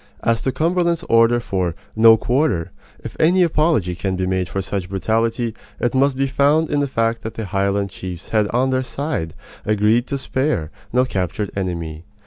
As 0.23 0.41
to 0.41 0.51
Cumberland's 0.51 1.03
order 1.09 1.39
for 1.39 1.75
"No 1.95 2.17
quarter," 2.17 2.71
if 3.03 3.15
any 3.19 3.43
apology 3.43 3.93
can 3.93 4.15
be 4.15 4.25
made 4.25 4.49
for 4.49 4.59
such 4.59 4.89
brutality, 4.89 5.53
it 5.79 5.93
must 5.93 6.17
be 6.17 6.25
found 6.25 6.71
in 6.71 6.79
the 6.79 6.87
fact 6.87 7.21
that 7.21 7.35
the 7.35 7.45
Highland 7.45 7.91
chiefs 7.91 8.29
had 8.29 8.47
on 8.47 8.71
their 8.71 8.81
side 8.81 9.35
agreed 9.63 10.07
to 10.07 10.17
spare 10.17 10.71
no 10.91 11.05
captured 11.05 11.51
enemy. 11.55 12.03